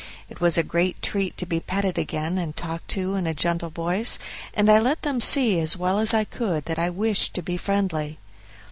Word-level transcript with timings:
It 0.29 0.41
was 0.41 0.57
a 0.57 0.63
great 0.63 0.99
treat 1.03 1.37
to 1.37 1.45
be 1.45 1.59
petted 1.59 1.95
again 1.99 2.39
and 2.39 2.57
talked 2.57 2.87
to 2.87 3.13
in 3.13 3.27
a 3.27 3.35
gentle 3.35 3.69
voice, 3.69 4.17
and 4.51 4.67
I 4.67 4.79
let 4.79 5.03
them 5.03 5.21
see 5.21 5.59
as 5.59 5.77
well 5.77 5.99
as 5.99 6.11
I 6.11 6.23
could 6.23 6.65
that 6.65 6.79
I 6.79 6.89
wished 6.89 7.35
to 7.35 7.43
be 7.43 7.55
friendly. 7.55 8.17